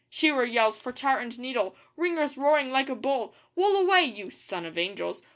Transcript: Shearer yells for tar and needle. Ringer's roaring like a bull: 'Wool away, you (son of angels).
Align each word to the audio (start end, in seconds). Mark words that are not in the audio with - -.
Shearer 0.09 0.45
yells 0.45 0.77
for 0.81 0.91
tar 0.91 1.19
and 1.19 1.37
needle. 1.37 1.75
Ringer's 1.95 2.35
roaring 2.35 2.71
like 2.71 2.89
a 2.89 2.95
bull: 2.95 3.35
'Wool 3.55 3.79
away, 3.81 4.03
you 4.03 4.31
(son 4.31 4.65
of 4.65 4.75
angels). 4.75 5.21